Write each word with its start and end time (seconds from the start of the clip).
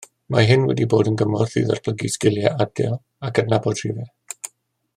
Mae 0.35 0.45
hyn 0.51 0.63
wedi 0.69 0.87
bod 0.93 1.09
yn 1.11 1.19
gymorth 1.23 1.53
i 1.61 1.63
ddatblygu 1.67 2.11
sgiliau 2.13 2.57
adio 2.65 2.97
ac 3.29 3.43
adnabod 3.43 3.83
rhifau. 3.85 4.13